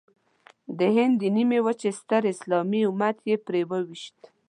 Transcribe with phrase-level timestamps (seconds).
[0.77, 4.17] د هند د نیمې وچې ستر اسلامي امت یې پرې وويشت.